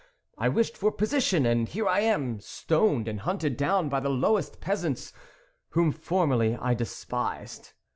[0.39, 4.59] "I wished for position, and here I am, stoned and hunted down by the lowest
[4.59, 5.13] peasants,
[5.69, 7.73] whom formerly I despised.